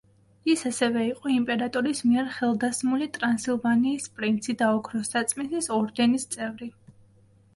[0.51, 6.71] ის ასევე იყო იმპერატორის მიერ ხელდასმული ტრანსილვანიის პრინცი და ოქროს საწმისის ორდენის წევრი.